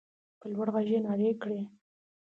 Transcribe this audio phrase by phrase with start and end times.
[0.39, 1.61] په لوړ غږ يې نارې کړې.